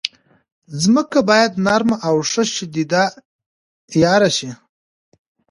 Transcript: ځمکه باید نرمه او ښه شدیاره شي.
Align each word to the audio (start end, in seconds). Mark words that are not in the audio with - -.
ځمکه 0.81 1.19
باید 1.29 1.51
نرمه 1.65 1.95
او 2.07 2.15
ښه 2.29 2.43
شدیاره 2.55 4.29
شي. 4.37 4.49